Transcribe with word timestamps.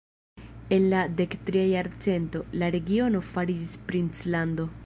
En 0.71 0.87
la 0.93 1.01
dektria 1.19 1.67
jarcento, 1.73 2.43
la 2.63 2.73
regiono 2.79 3.25
fariĝis 3.31 3.79
princlando. 3.93 4.71